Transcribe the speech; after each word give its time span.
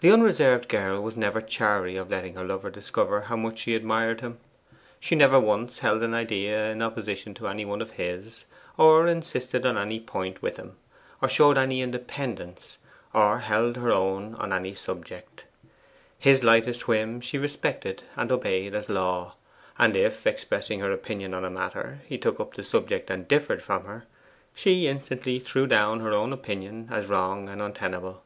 The 0.00 0.12
unreserved 0.12 0.68
girl 0.68 1.00
was 1.02 1.16
never 1.16 1.40
chary 1.40 1.96
of 1.96 2.10
letting 2.10 2.34
her 2.34 2.44
lover 2.44 2.68
discover 2.68 3.22
how 3.22 3.36
much 3.36 3.60
she 3.60 3.74
admired 3.74 4.20
him. 4.20 4.36
She 5.00 5.14
never 5.16 5.40
once 5.40 5.78
held 5.78 6.02
an 6.02 6.12
idea 6.12 6.70
in 6.70 6.82
opposition 6.82 7.32
to 7.32 7.48
any 7.48 7.64
one 7.64 7.80
of 7.80 7.92
his, 7.92 8.44
or 8.76 9.08
insisted 9.08 9.64
on 9.64 9.78
any 9.78 9.98
point 9.98 10.42
with 10.42 10.58
him, 10.58 10.76
or 11.22 11.30
showed 11.30 11.56
any 11.56 11.80
independence, 11.80 12.76
or 13.14 13.38
held 13.38 13.78
her 13.78 13.90
own 13.90 14.34
on 14.34 14.52
any 14.52 14.74
subject. 14.74 15.46
His 16.18 16.44
lightest 16.44 16.86
whim 16.86 17.22
she 17.22 17.38
respected 17.38 18.02
and 18.16 18.30
obeyed 18.30 18.74
as 18.74 18.90
law, 18.90 19.36
and 19.78 19.96
if, 19.96 20.26
expressing 20.26 20.80
her 20.80 20.92
opinion 20.92 21.32
on 21.32 21.42
a 21.42 21.48
matter, 21.48 22.00
he 22.06 22.18
took 22.18 22.38
up 22.38 22.52
the 22.52 22.64
subject 22.64 23.08
and 23.08 23.26
differed 23.26 23.62
from 23.62 23.86
her, 23.86 24.04
she 24.54 24.88
instantly 24.88 25.38
threw 25.38 25.66
down 25.66 26.00
her 26.00 26.12
own 26.12 26.34
opinion 26.34 26.86
as 26.92 27.06
wrong 27.06 27.48
and 27.48 27.62
untenable. 27.62 28.22